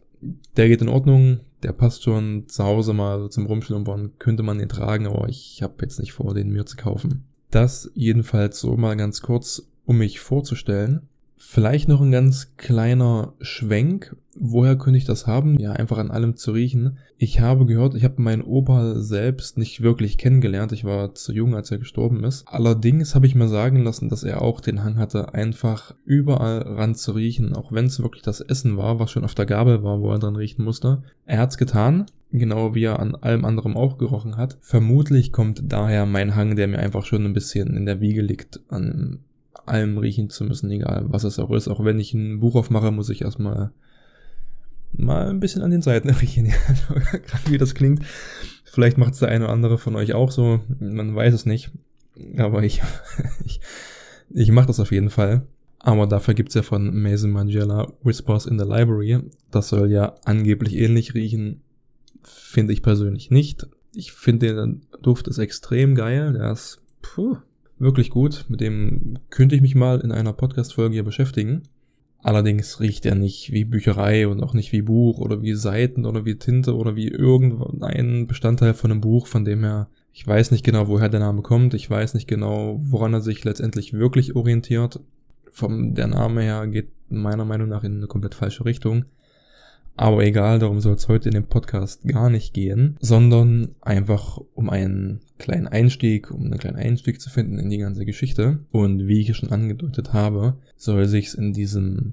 Der 0.56 0.68
geht 0.68 0.82
in 0.82 0.88
Ordnung, 0.88 1.40
der 1.62 1.72
passt 1.72 2.04
schon 2.04 2.44
zu 2.46 2.62
Hause 2.62 2.92
mal 2.92 3.30
zum 3.30 3.46
Rumschlumpern, 3.46 4.12
könnte 4.18 4.42
man 4.42 4.58
den 4.58 4.68
tragen, 4.68 5.06
aber 5.06 5.28
ich 5.28 5.60
habe 5.62 5.74
jetzt 5.82 5.98
nicht 5.98 6.12
vor, 6.12 6.34
den 6.34 6.50
mir 6.50 6.66
zu 6.66 6.76
kaufen. 6.76 7.24
Das 7.50 7.90
jedenfalls 7.94 8.60
so 8.60 8.76
mal 8.76 8.96
ganz 8.96 9.22
kurz, 9.22 9.62
um 9.86 9.98
mich 9.98 10.20
vorzustellen. 10.20 11.08
Vielleicht 11.40 11.88
noch 11.88 12.00
ein 12.00 12.10
ganz 12.10 12.56
kleiner 12.56 13.32
Schwenk. 13.40 14.16
Woher 14.40 14.76
könnte 14.76 14.98
ich 14.98 15.04
das 15.04 15.26
haben? 15.26 15.58
Ja, 15.58 15.72
einfach 15.72 15.98
an 15.98 16.10
allem 16.10 16.36
zu 16.36 16.52
riechen. 16.52 16.98
Ich 17.16 17.40
habe 17.40 17.64
gehört, 17.64 17.94
ich 17.94 18.04
habe 18.04 18.20
meinen 18.20 18.42
Opa 18.42 18.96
selbst 18.96 19.56
nicht 19.56 19.80
wirklich 19.80 20.18
kennengelernt. 20.18 20.72
Ich 20.72 20.84
war 20.84 21.14
zu 21.14 21.32
jung, 21.32 21.54
als 21.54 21.70
er 21.70 21.78
gestorben 21.78 22.24
ist. 22.24 22.46
Allerdings 22.48 23.14
habe 23.14 23.26
ich 23.26 23.36
mir 23.36 23.48
sagen 23.48 23.84
lassen, 23.84 24.08
dass 24.08 24.24
er 24.24 24.42
auch 24.42 24.60
den 24.60 24.82
Hang 24.82 24.96
hatte, 24.96 25.32
einfach 25.32 25.94
überall 26.04 26.58
ran 26.62 26.94
zu 26.94 27.12
riechen, 27.12 27.54
auch 27.54 27.72
wenn 27.72 27.86
es 27.86 28.02
wirklich 28.02 28.22
das 28.22 28.40
Essen 28.40 28.76
war, 28.76 28.98
was 28.98 29.10
schon 29.10 29.24
auf 29.24 29.34
der 29.34 29.46
Gabel 29.46 29.82
war, 29.82 30.00
wo 30.00 30.10
er 30.10 30.18
dran 30.18 30.36
riechen 30.36 30.64
musste. 30.64 31.02
Er 31.24 31.38
hat's 31.38 31.56
getan 31.56 32.06
genau 32.30 32.74
wie 32.74 32.84
er 32.84 32.98
an 32.98 33.14
allem 33.14 33.44
anderem 33.44 33.76
auch 33.76 33.98
gerochen 33.98 34.36
hat. 34.36 34.58
Vermutlich 34.60 35.32
kommt 35.32 35.62
daher 35.72 36.04
mein 36.06 36.34
Hang, 36.34 36.56
der 36.56 36.68
mir 36.68 36.78
einfach 36.78 37.06
schon 37.06 37.24
ein 37.24 37.32
bisschen 37.32 37.76
in 37.76 37.86
der 37.86 38.00
Wiege 38.00 38.20
liegt, 38.20 38.60
an 38.68 39.20
allem 39.66 39.98
riechen 39.98 40.30
zu 40.30 40.44
müssen, 40.44 40.70
egal 40.70 41.04
was 41.08 41.24
es 41.24 41.38
auch 41.38 41.50
ist. 41.50 41.68
Auch 41.68 41.84
wenn 41.84 41.98
ich 41.98 42.14
ein 42.14 42.40
Buch 42.40 42.54
aufmache, 42.54 42.90
muss 42.90 43.10
ich 43.10 43.22
erstmal 43.22 43.70
mal 44.92 45.28
ein 45.28 45.40
bisschen 45.40 45.62
an 45.62 45.70
den 45.70 45.82
Seiten 45.82 46.10
riechen, 46.10 46.46
ja, 46.46 46.54
gerade 47.10 47.50
wie 47.50 47.58
das 47.58 47.74
klingt. 47.74 48.04
Vielleicht 48.64 48.98
macht 48.98 49.14
es 49.14 49.20
der 49.20 49.28
eine 49.28 49.44
oder 49.44 49.52
andere 49.52 49.78
von 49.78 49.96
euch 49.96 50.14
auch 50.14 50.30
so, 50.30 50.60
man 50.78 51.14
weiß 51.14 51.34
es 51.34 51.46
nicht. 51.46 51.70
Aber 52.36 52.62
ich, 52.62 52.82
ich, 53.44 53.60
ich 54.30 54.50
mache 54.50 54.66
das 54.66 54.80
auf 54.80 54.92
jeden 54.92 55.10
Fall. 55.10 55.46
Aber 55.80 56.06
dafür 56.06 56.34
gibt's 56.34 56.54
ja 56.54 56.62
von 56.62 57.00
Mason 57.00 57.30
Mangella 57.30 57.92
Whispers 58.02 58.46
in 58.46 58.58
the 58.58 58.64
Library. 58.64 59.20
Das 59.50 59.68
soll 59.68 59.90
ja 59.90 60.16
angeblich 60.24 60.74
ähnlich 60.74 61.14
riechen 61.14 61.62
finde 62.28 62.72
ich 62.72 62.82
persönlich 62.82 63.30
nicht. 63.30 63.66
Ich 63.94 64.12
finde 64.12 64.54
den 64.54 64.86
Duft 65.02 65.28
ist 65.28 65.38
extrem 65.38 65.94
geil. 65.94 66.32
Der 66.32 66.52
ist 66.52 66.80
puh, 67.02 67.38
wirklich 67.78 68.10
gut. 68.10 68.46
Mit 68.48 68.60
dem 68.60 69.18
könnte 69.30 69.54
ich 69.54 69.62
mich 69.62 69.74
mal 69.74 70.00
in 70.00 70.12
einer 70.12 70.32
Podcast-Folge 70.32 70.94
hier 70.94 71.04
beschäftigen. 71.04 71.62
Allerdings 72.20 72.80
riecht 72.80 73.06
er 73.06 73.14
nicht 73.14 73.52
wie 73.52 73.64
Bücherei 73.64 74.26
und 74.26 74.42
auch 74.42 74.52
nicht 74.52 74.72
wie 74.72 74.82
Buch 74.82 75.18
oder 75.18 75.40
wie 75.40 75.54
Seiten 75.54 76.04
oder 76.04 76.24
wie 76.24 76.34
Tinte 76.34 76.74
oder 76.74 76.96
wie 76.96 77.08
irgendein 77.08 78.26
Bestandteil 78.26 78.74
von 78.74 78.90
einem 78.90 79.00
Buch, 79.00 79.28
von 79.28 79.44
dem 79.44 79.62
her, 79.62 79.88
ich 80.12 80.26
weiß 80.26 80.50
nicht 80.50 80.64
genau, 80.64 80.88
woher 80.88 81.08
der 81.08 81.20
Name 81.20 81.42
kommt. 81.42 81.74
Ich 81.74 81.88
weiß 81.88 82.14
nicht 82.14 82.26
genau, 82.26 82.80
woran 82.82 83.14
er 83.14 83.20
sich 83.20 83.44
letztendlich 83.44 83.92
wirklich 83.92 84.34
orientiert. 84.34 85.00
Vom 85.48 85.94
der 85.94 86.08
Name 86.08 86.42
her 86.42 86.66
geht 86.66 86.88
meiner 87.08 87.44
Meinung 87.44 87.68
nach 87.68 87.84
in 87.84 87.98
eine 87.98 88.08
komplett 88.08 88.34
falsche 88.34 88.64
Richtung. 88.64 89.04
Aber 89.98 90.24
egal, 90.24 90.60
darum 90.60 90.78
soll 90.80 90.94
es 90.94 91.08
heute 91.08 91.28
in 91.28 91.34
dem 91.34 91.48
Podcast 91.48 92.06
gar 92.06 92.30
nicht 92.30 92.54
gehen, 92.54 92.96
sondern 93.00 93.74
einfach 93.80 94.40
um 94.54 94.70
einen 94.70 95.18
kleinen 95.38 95.66
Einstieg, 95.66 96.30
um 96.30 96.44
einen 96.44 96.58
kleinen 96.58 96.76
Einstieg 96.76 97.20
zu 97.20 97.30
finden 97.30 97.58
in 97.58 97.68
die 97.68 97.78
ganze 97.78 98.06
Geschichte. 98.06 98.60
Und 98.70 99.08
wie 99.08 99.20
ich 99.20 99.36
schon 99.36 99.50
angedeutet 99.50 100.12
habe, 100.12 100.54
soll 100.76 101.06
sich's 101.06 101.34
in 101.34 101.52
diesem 101.52 102.12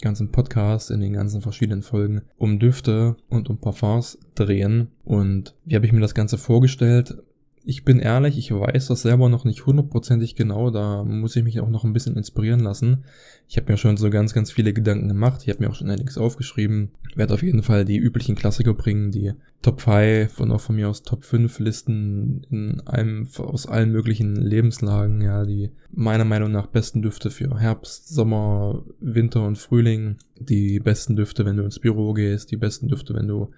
ganzen 0.00 0.32
Podcast, 0.32 0.90
in 0.90 1.00
den 1.00 1.12
ganzen 1.12 1.42
verschiedenen 1.42 1.82
Folgen 1.82 2.22
um 2.38 2.58
Düfte 2.58 3.14
und 3.28 3.48
um 3.48 3.58
Parfums 3.58 4.18
drehen. 4.34 4.88
Und 5.04 5.54
wie 5.64 5.76
habe 5.76 5.86
ich 5.86 5.92
mir 5.92 6.00
das 6.00 6.16
Ganze 6.16 6.38
vorgestellt? 6.38 7.22
Ich 7.64 7.84
bin 7.84 8.00
ehrlich, 8.00 8.38
ich 8.38 8.52
weiß 8.52 8.88
das 8.88 9.02
selber 9.02 9.28
noch 9.28 9.44
nicht 9.44 9.66
hundertprozentig 9.66 10.34
genau, 10.34 10.70
da 10.70 11.04
muss 11.04 11.36
ich 11.36 11.44
mich 11.44 11.60
auch 11.60 11.68
noch 11.68 11.84
ein 11.84 11.92
bisschen 11.92 12.16
inspirieren 12.16 12.58
lassen. 12.58 13.04
Ich 13.48 13.56
habe 13.56 13.70
mir 13.70 13.78
schon 13.78 13.96
so 13.96 14.10
ganz, 14.10 14.34
ganz 14.34 14.50
viele 14.50 14.72
Gedanken 14.72 15.06
gemacht, 15.06 15.42
ich 15.42 15.48
habe 15.48 15.62
mir 15.62 15.70
auch 15.70 15.76
schon 15.76 15.90
einiges 15.90 16.18
aufgeschrieben, 16.18 16.90
werde 17.14 17.34
auf 17.34 17.42
jeden 17.42 17.62
Fall 17.62 17.84
die 17.84 17.98
üblichen 17.98 18.34
Klassiker 18.34 18.74
bringen, 18.74 19.12
die 19.12 19.32
Top 19.62 19.80
5 19.80 20.40
und 20.40 20.50
auch 20.50 20.60
von 20.60 20.74
mir 20.74 20.88
aus 20.88 21.04
Top 21.04 21.22
5 21.22 21.60
Listen 21.60 22.44
in 22.50 22.80
einem, 22.80 23.28
aus 23.38 23.66
allen 23.66 23.92
möglichen 23.92 24.34
Lebenslagen, 24.34 25.20
ja, 25.20 25.44
die 25.44 25.70
meiner 25.92 26.24
Meinung 26.24 26.50
nach 26.50 26.66
besten 26.66 27.00
Düfte 27.00 27.30
für 27.30 27.60
Herbst, 27.60 28.08
Sommer, 28.08 28.82
Winter 28.98 29.46
und 29.46 29.56
Frühling, 29.56 30.16
die 30.36 30.80
besten 30.80 31.14
Düfte, 31.14 31.44
wenn 31.44 31.58
du 31.58 31.62
ins 31.62 31.78
Büro 31.78 32.12
gehst, 32.12 32.50
die 32.50 32.56
besten 32.56 32.88
Düfte, 32.88 33.14
wenn 33.14 33.28
du 33.28 33.50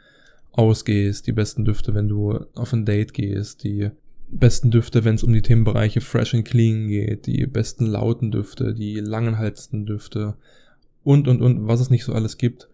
ausgehst, 0.57 1.27
die 1.27 1.33
besten 1.33 1.65
Düfte, 1.65 1.95
wenn 1.95 2.09
du 2.09 2.39
auf 2.55 2.73
ein 2.73 2.85
Date 2.85 3.13
gehst, 3.13 3.65
die 3.65 3.91
besten 4.29 4.71
Düfte, 4.71 5.05
wenn 5.05 5.17
es 5.17 5.25
um 5.25 5.33
die 5.33 5.43
Themenbereiche 5.43 6.01
Fresh 6.01 6.35
and 6.35 6.45
Clean 6.45 6.89
geht, 6.89 7.27
die 7.27 7.47
besten 7.47 7.87
lauten 7.87 8.31
Düfte, 8.31 8.75
die 8.75 9.01
langenhaltenden 9.01 9.87
Düfte 9.87 10.35
und 11.03 11.29
und 11.29 11.43
und 11.43 11.67
was 11.67 11.81
es 11.81 11.91
nicht 11.91 12.05
so 12.05 12.13
alles 12.13 12.39
gibt. 12.39 12.69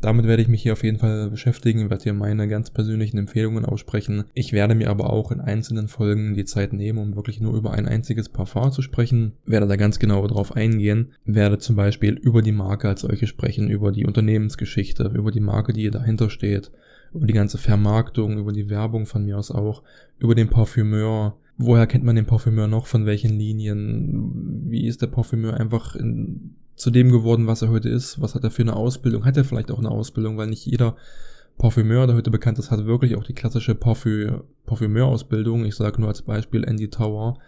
Damit 0.00 0.26
werde 0.26 0.42
ich 0.42 0.48
mich 0.48 0.62
hier 0.62 0.72
auf 0.72 0.82
jeden 0.82 0.98
Fall 0.98 1.30
beschäftigen, 1.30 1.88
werde 1.88 2.02
hier 2.02 2.12
meine 2.12 2.48
ganz 2.48 2.70
persönlichen 2.70 3.18
Empfehlungen 3.18 3.64
aussprechen. 3.64 4.24
Ich 4.34 4.52
werde 4.52 4.74
mir 4.74 4.90
aber 4.90 5.12
auch 5.12 5.30
in 5.30 5.40
einzelnen 5.40 5.86
Folgen 5.86 6.34
die 6.34 6.44
Zeit 6.44 6.72
nehmen, 6.72 6.98
um 6.98 7.14
wirklich 7.14 7.40
nur 7.40 7.54
über 7.56 7.72
ein 7.72 7.86
einziges 7.86 8.28
Parfum 8.28 8.72
zu 8.72 8.82
sprechen, 8.82 9.34
werde 9.46 9.68
da 9.68 9.76
ganz 9.76 10.00
genau 10.00 10.26
drauf 10.26 10.56
eingehen, 10.56 11.12
werde 11.24 11.58
zum 11.58 11.76
Beispiel 11.76 12.14
über 12.14 12.42
die 12.42 12.50
Marke 12.50 12.88
als 12.88 13.02
solche 13.02 13.28
sprechen, 13.28 13.70
über 13.70 13.92
die 13.92 14.04
Unternehmensgeschichte, 14.04 15.12
über 15.14 15.30
die 15.30 15.38
Marke, 15.38 15.72
die 15.72 15.88
dahinter 15.88 16.30
steht, 16.30 16.72
über 17.14 17.26
die 17.26 17.32
ganze 17.32 17.58
Vermarktung, 17.58 18.38
über 18.38 18.52
die 18.52 18.70
Werbung 18.70 19.06
von 19.06 19.24
mir 19.24 19.38
aus 19.38 19.50
auch, 19.50 19.82
über 20.18 20.34
den 20.34 20.48
Parfümeur, 20.48 21.36
Woher 21.58 21.86
kennt 21.86 22.04
man 22.04 22.16
den 22.16 22.26
Parfümeur 22.26 22.66
noch? 22.66 22.86
Von 22.86 23.06
welchen 23.06 23.38
Linien? 23.38 24.64
Wie 24.68 24.86
ist 24.86 25.02
der 25.02 25.06
Parfümeur 25.06 25.54
einfach 25.54 25.94
in, 25.94 26.56
zu 26.74 26.90
dem 26.90 27.10
geworden, 27.10 27.46
was 27.46 27.62
er 27.62 27.70
heute 27.70 27.88
ist? 27.88 28.20
Was 28.20 28.34
hat 28.34 28.42
er 28.42 28.50
für 28.50 28.62
eine 28.62 28.74
Ausbildung? 28.74 29.24
Hat 29.24 29.36
er 29.36 29.44
vielleicht 29.44 29.70
auch 29.70 29.78
eine 29.78 29.90
Ausbildung? 29.90 30.36
Weil 30.38 30.48
nicht 30.48 30.66
jeder 30.66 30.96
Parfümeur, 31.58 32.06
der 32.06 32.16
heute 32.16 32.30
bekannt 32.30 32.58
ist, 32.58 32.70
hat 32.70 32.86
wirklich 32.86 33.16
auch 33.16 33.24
die 33.24 33.34
klassische 33.34 33.74
Parfü 33.74 34.40
Parfümeurausbildung. 34.64 35.64
Ich 35.64 35.76
sage 35.76 36.00
nur 36.00 36.08
als 36.08 36.22
Beispiel 36.22 36.64
Andy 36.64 36.88
Tower, 36.88 37.38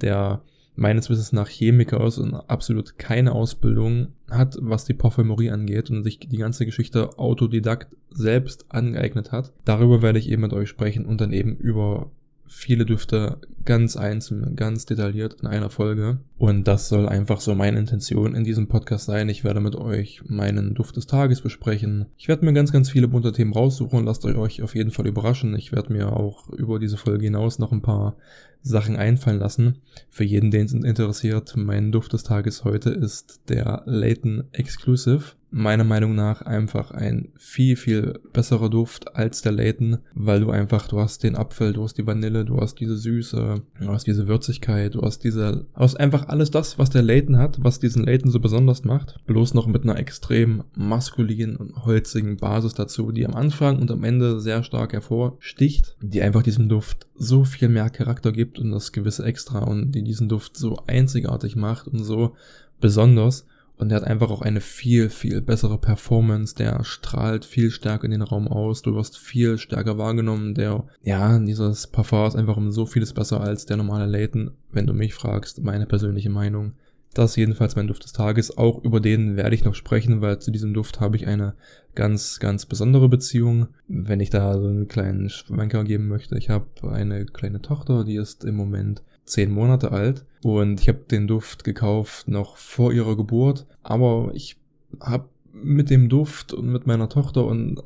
der 0.00 0.42
meines 0.78 1.10
Wissens 1.10 1.32
nach 1.32 1.48
Chemiker 1.48 2.04
ist 2.06 2.18
und 2.18 2.34
absolut 2.34 2.98
keine 2.98 3.32
Ausbildung 3.32 4.08
hat, 4.30 4.56
was 4.60 4.84
die 4.84 4.94
Parfümerie 4.94 5.50
angeht 5.50 5.90
und 5.90 6.04
sich 6.04 6.20
die 6.20 6.36
ganze 6.36 6.66
Geschichte 6.66 7.18
autodidakt 7.18 7.88
selbst 8.10 8.66
angeeignet 8.68 9.32
hat. 9.32 9.52
Darüber 9.64 10.02
werde 10.02 10.20
ich 10.20 10.30
eben 10.30 10.42
mit 10.42 10.52
euch 10.52 10.68
sprechen 10.68 11.04
und 11.04 11.20
dann 11.20 11.32
eben 11.32 11.56
über 11.56 12.10
viele 12.46 12.86
Düfte 12.86 13.38
ganz 13.68 13.98
einzeln, 13.98 14.56
ganz 14.56 14.86
detailliert 14.86 15.36
in 15.42 15.46
einer 15.46 15.68
Folge. 15.68 16.20
Und 16.38 16.66
das 16.66 16.88
soll 16.88 17.06
einfach 17.06 17.42
so 17.42 17.54
meine 17.54 17.78
Intention 17.78 18.34
in 18.34 18.42
diesem 18.42 18.66
Podcast 18.66 19.04
sein. 19.04 19.28
Ich 19.28 19.44
werde 19.44 19.60
mit 19.60 19.76
euch 19.76 20.22
meinen 20.26 20.74
Duft 20.74 20.96
des 20.96 21.06
Tages 21.06 21.42
besprechen. 21.42 22.06
Ich 22.16 22.28
werde 22.28 22.46
mir 22.46 22.54
ganz, 22.54 22.72
ganz 22.72 22.88
viele 22.88 23.08
bunte 23.08 23.30
Themen 23.30 23.52
raussuchen. 23.52 24.06
Lasst 24.06 24.24
euch 24.24 24.62
auf 24.62 24.74
jeden 24.74 24.90
Fall 24.90 25.06
überraschen. 25.06 25.54
Ich 25.54 25.70
werde 25.70 25.92
mir 25.92 26.14
auch 26.14 26.48
über 26.48 26.78
diese 26.78 26.96
Folge 26.96 27.26
hinaus 27.26 27.58
noch 27.58 27.70
ein 27.70 27.82
paar 27.82 28.16
Sachen 28.62 28.96
einfallen 28.96 29.38
lassen. 29.38 29.82
Für 30.08 30.24
jeden, 30.24 30.50
den 30.50 30.64
es 30.64 30.72
interessiert, 30.72 31.54
mein 31.54 31.92
Duft 31.92 32.14
des 32.14 32.22
Tages 32.22 32.64
heute 32.64 32.88
ist 32.88 33.42
der 33.50 33.82
Layton 33.84 34.44
Exclusive 34.52 35.34
meiner 35.50 35.84
Meinung 35.84 36.14
nach 36.14 36.42
einfach 36.42 36.90
ein 36.90 37.28
viel, 37.36 37.76
viel 37.76 38.20
besserer 38.32 38.68
Duft 38.68 39.16
als 39.16 39.42
der 39.42 39.52
Layton, 39.52 39.98
weil 40.14 40.40
du 40.40 40.50
einfach, 40.50 40.88
du 40.88 41.00
hast 41.00 41.22
den 41.22 41.36
Apfel, 41.36 41.72
du 41.72 41.84
hast 41.84 41.96
die 41.96 42.06
Vanille, 42.06 42.44
du 42.44 42.60
hast 42.60 42.76
diese 42.80 42.96
Süße, 42.96 43.57
du 43.80 43.88
hast 43.88 44.06
diese 44.06 44.28
Würzigkeit, 44.28 44.94
du 44.94 45.02
hast 45.02 45.24
diese, 45.24 45.66
hast 45.74 45.98
einfach 45.98 46.28
alles 46.28 46.50
das, 46.50 46.78
was 46.78 46.90
der 46.90 47.02
Layton 47.02 47.38
hat, 47.38 47.58
was 47.62 47.80
diesen 47.80 48.04
Layton 48.04 48.30
so 48.30 48.40
besonders 48.40 48.84
macht, 48.84 49.18
bloß 49.26 49.54
noch 49.54 49.66
mit 49.66 49.82
einer 49.82 49.98
extrem 49.98 50.64
maskulinen 50.74 51.56
und 51.56 51.84
holzigen 51.84 52.36
Basis 52.36 52.74
dazu, 52.74 53.12
die 53.12 53.26
am 53.26 53.34
Anfang 53.34 53.80
und 53.80 53.90
am 53.90 54.04
Ende 54.04 54.40
sehr 54.40 54.62
stark 54.62 54.92
hervorsticht, 54.92 55.96
die 56.00 56.22
einfach 56.22 56.42
diesem 56.42 56.68
Duft 56.68 57.06
so 57.14 57.44
viel 57.44 57.68
mehr 57.68 57.90
Charakter 57.90 58.32
gibt 58.32 58.58
und 58.58 58.70
das 58.70 58.92
gewisse 58.92 59.24
Extra 59.24 59.60
und 59.60 59.92
die 59.92 60.04
diesen 60.04 60.28
Duft 60.28 60.56
so 60.56 60.76
einzigartig 60.86 61.56
macht 61.56 61.88
und 61.88 62.04
so 62.04 62.34
besonders 62.80 63.46
und 63.78 63.90
der 63.90 64.00
hat 64.00 64.04
einfach 64.04 64.30
auch 64.30 64.42
eine 64.42 64.60
viel, 64.60 65.08
viel 65.08 65.40
bessere 65.40 65.78
Performance. 65.78 66.54
Der 66.56 66.82
strahlt 66.82 67.44
viel 67.44 67.70
stärker 67.70 68.04
in 68.04 68.10
den 68.10 68.22
Raum 68.22 68.48
aus. 68.48 68.82
Du 68.82 68.94
wirst 68.96 69.16
viel 69.16 69.56
stärker 69.56 69.98
wahrgenommen. 69.98 70.54
Der, 70.54 70.84
ja, 71.02 71.38
dieses 71.38 71.86
Parfum 71.86 72.26
ist 72.26 72.34
einfach 72.34 72.56
um 72.56 72.72
so 72.72 72.86
vieles 72.86 73.12
besser 73.12 73.40
als 73.40 73.66
der 73.66 73.76
normale 73.76 74.06
Layton, 74.06 74.50
wenn 74.72 74.86
du 74.86 74.94
mich 74.94 75.14
fragst. 75.14 75.62
Meine 75.62 75.86
persönliche 75.86 76.28
Meinung. 76.28 76.72
Das 77.14 77.30
ist 77.30 77.36
jedenfalls 77.36 77.76
mein 77.76 77.86
Duft 77.86 78.02
des 78.02 78.12
Tages. 78.12 78.58
Auch 78.58 78.82
über 78.82 79.00
den 79.00 79.36
werde 79.36 79.54
ich 79.54 79.64
noch 79.64 79.76
sprechen, 79.76 80.20
weil 80.20 80.40
zu 80.40 80.50
diesem 80.50 80.74
Duft 80.74 81.00
habe 81.00 81.16
ich 81.16 81.28
eine 81.28 81.54
ganz, 81.94 82.40
ganz 82.40 82.66
besondere 82.66 83.08
Beziehung. 83.08 83.68
Wenn 83.86 84.18
ich 84.18 84.30
da 84.30 84.54
so 84.54 84.66
einen 84.66 84.88
kleinen 84.88 85.30
Schwenker 85.30 85.84
geben 85.84 86.08
möchte. 86.08 86.36
Ich 86.36 86.50
habe 86.50 86.66
eine 86.90 87.26
kleine 87.26 87.62
Tochter, 87.62 88.04
die 88.04 88.16
ist 88.16 88.44
im 88.44 88.56
Moment 88.56 89.02
zehn 89.28 89.50
Monate 89.50 89.92
alt 89.92 90.24
und 90.42 90.80
ich 90.80 90.88
habe 90.88 91.00
den 91.10 91.26
Duft 91.26 91.64
gekauft 91.64 92.28
noch 92.28 92.56
vor 92.56 92.92
ihrer 92.92 93.16
Geburt, 93.16 93.66
aber 93.82 94.30
ich 94.34 94.56
habe 95.00 95.28
mit 95.52 95.90
dem 95.90 96.08
Duft 96.08 96.52
und 96.52 96.68
mit 96.70 96.86
meiner 96.86 97.08
Tochter 97.08 97.46
und 97.46 97.82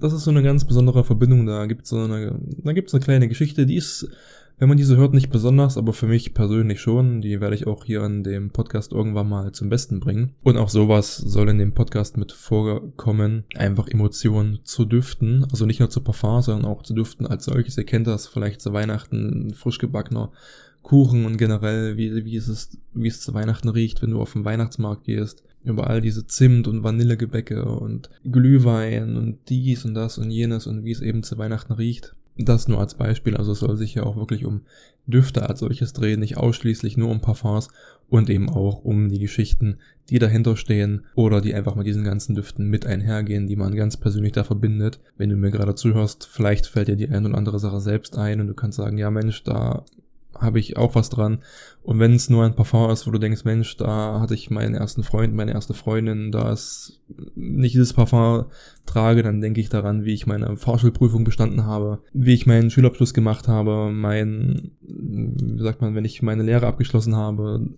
das 0.00 0.12
ist 0.12 0.24
so 0.24 0.30
eine 0.30 0.42
ganz 0.42 0.64
besondere 0.64 1.04
Verbindung. 1.04 1.46
Da 1.46 1.66
gibt 1.66 1.86
so 1.86 1.98
eine, 1.98 2.38
eine 2.64 2.82
kleine 3.00 3.28
Geschichte, 3.28 3.66
die 3.66 3.76
ist, 3.76 4.08
wenn 4.58 4.68
man 4.68 4.76
diese 4.76 4.96
hört, 4.96 5.14
nicht 5.14 5.30
besonders, 5.30 5.76
aber 5.76 5.92
für 5.92 6.06
mich 6.06 6.34
persönlich 6.34 6.80
schon. 6.80 7.20
Die 7.20 7.40
werde 7.40 7.54
ich 7.54 7.66
auch 7.66 7.84
hier 7.84 8.02
in 8.04 8.24
dem 8.24 8.50
Podcast 8.50 8.92
irgendwann 8.92 9.28
mal 9.28 9.52
zum 9.52 9.68
Besten 9.68 10.00
bringen. 10.00 10.32
Und 10.42 10.56
auch 10.56 10.68
sowas 10.68 11.16
soll 11.16 11.48
in 11.48 11.58
dem 11.58 11.74
Podcast 11.74 12.16
mit 12.16 12.32
vorkommen. 12.32 13.44
Einfach 13.54 13.88
Emotionen 13.88 14.58
zu 14.64 14.84
Düften, 14.84 15.46
also 15.50 15.64
nicht 15.64 15.80
nur 15.80 15.90
zu 15.90 16.00
Parfum, 16.00 16.42
sondern 16.42 16.70
auch 16.70 16.82
zu 16.82 16.94
Düften 16.94 17.26
als 17.26 17.44
solches. 17.44 17.78
Ihr 17.78 17.84
kennt 17.84 18.06
das 18.06 18.26
vielleicht 18.26 18.60
zu 18.60 18.72
Weihnachten, 18.72 19.54
frisch 19.54 19.78
gebackener 19.78 20.32
Kuchen 20.82 21.26
und 21.26 21.36
generell, 21.36 21.96
wie, 21.96 22.24
wie, 22.24 22.36
ist 22.36 22.48
es, 22.48 22.78
wie 22.94 23.08
es 23.08 23.20
zu 23.20 23.34
Weihnachten 23.34 23.68
riecht, 23.68 24.02
wenn 24.02 24.10
du 24.10 24.20
auf 24.20 24.32
den 24.32 24.44
Weihnachtsmarkt 24.44 25.04
gehst. 25.04 25.44
Überall 25.62 26.00
diese 26.00 26.26
Zimt- 26.26 26.66
und 26.66 26.82
Vanillegebäcke 26.82 27.64
und 27.64 28.10
Glühwein 28.24 29.16
und 29.16 29.38
dies 29.48 29.84
und 29.84 29.94
das 29.94 30.18
und 30.18 30.30
jenes 30.30 30.66
und 30.66 30.84
wie 30.84 30.92
es 30.92 31.02
eben 31.02 31.22
zu 31.22 31.36
Weihnachten 31.36 31.74
riecht. 31.74 32.14
Das 32.40 32.68
nur 32.68 32.78
als 32.78 32.94
Beispiel, 32.94 33.36
also 33.36 33.50
es 33.52 33.58
soll 33.58 33.76
sich 33.76 33.94
ja 33.94 34.04
auch 34.04 34.16
wirklich 34.16 34.44
um 34.44 34.62
Düfte 35.06 35.48
als 35.48 35.58
solches 35.58 35.92
drehen, 35.92 36.20
nicht 36.20 36.36
ausschließlich 36.36 36.96
nur 36.96 37.10
um 37.10 37.20
Parfums 37.20 37.68
und 38.08 38.30
eben 38.30 38.48
auch 38.48 38.84
um 38.84 39.08
die 39.08 39.18
Geschichten, 39.18 39.78
die 40.08 40.20
dahinter 40.20 40.56
stehen 40.56 41.04
oder 41.16 41.40
die 41.40 41.54
einfach 41.54 41.74
mit 41.74 41.86
diesen 41.86 42.04
ganzen 42.04 42.36
Düften 42.36 42.68
mit 42.68 42.86
einhergehen, 42.86 43.48
die 43.48 43.56
man 43.56 43.74
ganz 43.74 43.96
persönlich 43.96 44.32
da 44.32 44.44
verbindet. 44.44 45.00
Wenn 45.16 45.30
du 45.30 45.36
mir 45.36 45.50
gerade 45.50 45.74
zuhörst, 45.74 46.28
vielleicht 46.30 46.66
fällt 46.66 46.88
dir 46.88 46.96
die 46.96 47.08
ein 47.08 47.26
oder 47.26 47.36
andere 47.36 47.58
Sache 47.58 47.80
selbst 47.80 48.16
ein 48.16 48.40
und 48.40 48.46
du 48.46 48.54
kannst 48.54 48.76
sagen, 48.76 48.98
ja 48.98 49.10
Mensch, 49.10 49.42
da 49.42 49.84
habe 50.40 50.58
ich 50.58 50.76
auch 50.76 50.94
was 50.94 51.10
dran. 51.10 51.38
Und 51.82 51.98
wenn 51.98 52.14
es 52.14 52.30
nur 52.30 52.44
ein 52.44 52.54
Parfum 52.54 52.90
ist, 52.90 53.06
wo 53.06 53.10
du 53.10 53.18
denkst, 53.18 53.44
Mensch, 53.44 53.76
da 53.76 54.20
hatte 54.20 54.34
ich 54.34 54.50
meinen 54.50 54.74
ersten 54.74 55.02
Freund, 55.02 55.34
meine 55.34 55.52
erste 55.52 55.74
Freundin, 55.74 56.32
da 56.32 56.52
ist 56.52 57.00
nicht 57.34 57.74
dieses 57.74 57.92
Parfum 57.92 58.46
trage, 58.86 59.22
dann 59.22 59.40
denke 59.40 59.60
ich 59.60 59.68
daran, 59.68 60.04
wie 60.04 60.14
ich 60.14 60.26
meine 60.26 60.56
Fahrschulprüfung 60.56 61.24
bestanden 61.24 61.64
habe, 61.64 62.00
wie 62.12 62.34
ich 62.34 62.46
meinen 62.46 62.70
Schulabschluss 62.70 63.14
gemacht 63.14 63.48
habe, 63.48 63.90
mein, 63.90 64.72
wie 64.80 65.62
sagt 65.62 65.80
man, 65.80 65.94
wenn 65.94 66.04
ich 66.04 66.22
meine 66.22 66.42
Lehre 66.42 66.66
abgeschlossen 66.66 67.16
habe, 67.16 67.68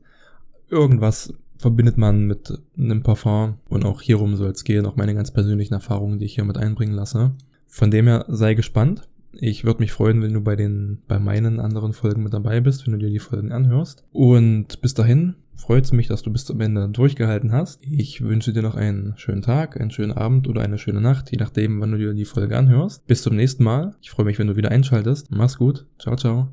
irgendwas 0.69 1.35
verbindet 1.61 1.99
man 1.99 2.27
mit 2.27 2.59
einem 2.79 3.03
Parfum. 3.03 3.57
Und 3.69 3.85
auch 3.85 4.01
hierum 4.01 4.35
soll 4.37 4.51
es 4.51 4.65
gehen, 4.65 4.87
auch 4.87 4.97
meine 4.97 5.15
ganz 5.15 5.31
persönlichen 5.31 5.75
Erfahrungen, 5.75 6.19
die 6.19 6.25
ich 6.25 6.35
hier 6.35 6.45
mit 6.45 6.57
einbringen 6.57 6.95
lasse. 6.95 7.33
Von 7.67 7.91
dem 7.91 8.07
her 8.07 8.25
sei 8.29 8.55
gespannt. 8.55 9.03
Ich 9.33 9.65
würde 9.65 9.81
mich 9.81 9.93
freuen, 9.93 10.23
wenn 10.23 10.35
du 10.35 10.41
bei 10.41 10.57
den, 10.57 10.99
bei 11.07 11.19
meinen 11.19 11.61
anderen 11.61 11.93
Folgen 11.93 12.23
mit 12.23 12.35
dabei 12.35 12.61
bist, 12.61 12.87
wenn 12.87 12.93
du 12.93 12.99
dir 12.99 13.11
die 13.11 13.19
Folgen 13.19 13.53
anhörst. 13.53 14.05
Und 14.13 14.81
bis 14.81 14.95
dahin 14.95 15.37
freut 15.55 15.85
es 15.85 15.93
mich, 15.93 16.09
dass 16.09 16.23
du 16.23 16.33
bis 16.33 16.45
zum 16.45 16.61
Ende 16.61 16.89
durchgehalten 16.89 17.53
hast. 17.53 17.81
Ich 17.83 18.23
wünsche 18.23 18.53
dir 18.53 18.63
noch 18.63 18.75
einen 18.75 19.15
schönen 19.17 19.43
Tag, 19.43 19.81
einen 19.81 19.91
schönen 19.91 20.13
Abend 20.13 20.49
oder 20.49 20.63
eine 20.63 20.79
schöne 20.79 21.01
Nacht, 21.01 21.31
je 21.31 21.39
nachdem, 21.39 21.81
wann 21.81 21.93
du 21.93 21.99
dir 21.99 22.15
die 22.15 22.25
Folge 22.25 22.57
anhörst. 22.57 23.07
Bis 23.07 23.23
zum 23.23 23.37
nächsten 23.37 23.65
Mal. 23.65 23.95
Ich 24.01 24.11
freue 24.11 24.27
mich, 24.27 24.39
wenn 24.39 24.49
du 24.49 24.57
wieder 24.57 24.71
einschaltest. 24.71 25.31
Mach's 25.31 25.59
gut. 25.59 25.87
Ciao, 25.99 26.17
ciao. 26.17 26.51